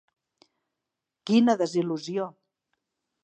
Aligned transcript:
Quina 1.31 1.55
desil·lusió. 1.61 2.25